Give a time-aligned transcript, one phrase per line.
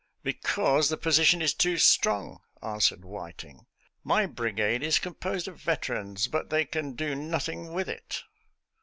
[0.23, 3.67] "Because the position is too strong," answered Whiting."
[4.13, 8.23] My brigade is composed of veterans, but they can do nothing with it."